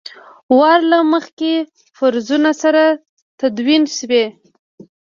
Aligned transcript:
وار 0.57 0.79
له 0.91 0.99
مخکې 1.13 1.51
فرضونو 1.97 2.51
سره 2.61 2.83
تدوین 3.39 3.83
شوي. 3.97 4.25